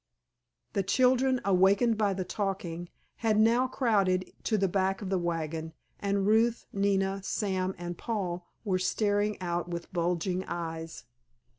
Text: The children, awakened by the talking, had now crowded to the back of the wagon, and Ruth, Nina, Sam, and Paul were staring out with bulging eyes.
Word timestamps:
The 0.73 0.81
children, 0.81 1.39
awakened 1.45 1.95
by 1.95 2.15
the 2.15 2.23
talking, 2.25 2.89
had 3.17 3.39
now 3.39 3.67
crowded 3.67 4.31
to 4.45 4.57
the 4.57 4.67
back 4.67 5.03
of 5.03 5.11
the 5.11 5.19
wagon, 5.19 5.73
and 5.99 6.25
Ruth, 6.25 6.65
Nina, 6.73 7.21
Sam, 7.21 7.75
and 7.77 7.95
Paul 7.99 8.47
were 8.65 8.79
staring 8.79 9.39
out 9.39 9.69
with 9.69 9.93
bulging 9.93 10.43
eyes. 10.45 11.03